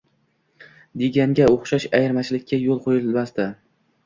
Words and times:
—deganga 1.01 1.49
o'xshash 1.57 1.85
ayirmachiliklarga 1.99 2.61
yo'l 2.65 2.83
qo'yilmasdi. 2.89 3.49